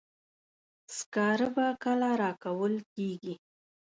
سکاره 0.97 1.47
به 1.55 1.67
کله 1.83 2.09
راکول 2.21 2.75
کیږي. 2.93 3.35